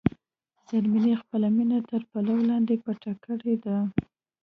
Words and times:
زرمینې 0.69 1.13
خپله 1.21 1.47
مینه 1.55 1.79
تر 1.89 2.01
پلو 2.11 2.35
لاندې 2.49 2.75
پټه 2.83 3.13
کړې 3.23 3.55
ده. 3.65 3.77